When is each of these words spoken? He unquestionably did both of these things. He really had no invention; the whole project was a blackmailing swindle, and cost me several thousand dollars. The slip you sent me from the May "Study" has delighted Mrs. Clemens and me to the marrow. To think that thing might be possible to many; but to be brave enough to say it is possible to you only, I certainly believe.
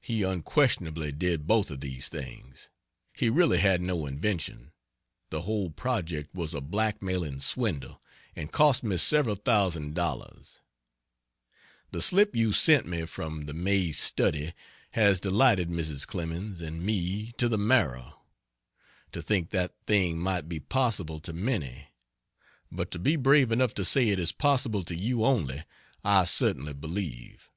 He 0.00 0.22
unquestionably 0.22 1.12
did 1.12 1.46
both 1.46 1.70
of 1.70 1.82
these 1.82 2.08
things. 2.08 2.70
He 3.12 3.28
really 3.28 3.58
had 3.58 3.82
no 3.82 4.06
invention; 4.06 4.72
the 5.28 5.42
whole 5.42 5.68
project 5.68 6.34
was 6.34 6.54
a 6.54 6.62
blackmailing 6.62 7.40
swindle, 7.40 8.00
and 8.34 8.50
cost 8.50 8.82
me 8.82 8.96
several 8.96 9.36
thousand 9.36 9.94
dollars. 9.94 10.60
The 11.90 12.00
slip 12.00 12.34
you 12.34 12.54
sent 12.54 12.86
me 12.86 13.04
from 13.04 13.44
the 13.44 13.52
May 13.52 13.92
"Study" 13.92 14.54
has 14.92 15.20
delighted 15.20 15.68
Mrs. 15.68 16.06
Clemens 16.06 16.62
and 16.62 16.82
me 16.82 17.32
to 17.36 17.46
the 17.46 17.58
marrow. 17.58 18.18
To 19.12 19.20
think 19.20 19.50
that 19.50 19.74
thing 19.86 20.18
might 20.18 20.48
be 20.48 20.58
possible 20.58 21.20
to 21.20 21.34
many; 21.34 21.88
but 22.72 22.90
to 22.92 22.98
be 22.98 23.14
brave 23.16 23.52
enough 23.52 23.74
to 23.74 23.84
say 23.84 24.08
it 24.08 24.18
is 24.18 24.32
possible 24.32 24.84
to 24.84 24.96
you 24.96 25.22
only, 25.22 25.64
I 26.02 26.24
certainly 26.24 26.72
believe. 26.72 27.50